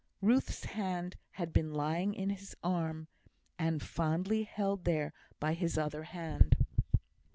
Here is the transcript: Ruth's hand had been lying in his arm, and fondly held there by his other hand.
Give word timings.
Ruth's 0.19 0.65
hand 0.65 1.15
had 1.33 1.53
been 1.53 1.75
lying 1.75 2.15
in 2.15 2.31
his 2.31 2.55
arm, 2.63 3.07
and 3.59 3.83
fondly 3.83 4.45
held 4.45 4.83
there 4.83 5.13
by 5.39 5.53
his 5.53 5.77
other 5.77 6.01
hand. 6.05 6.55